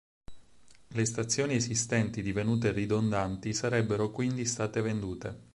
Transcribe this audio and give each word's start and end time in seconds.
Le 0.87 1.05
stazioni 1.05 1.53
esistenti 1.53 2.23
divenute 2.23 2.71
ridondanti 2.71 3.53
sarebbero 3.53 4.09
quindi 4.09 4.45
state 4.45 4.81
vendute. 4.81 5.39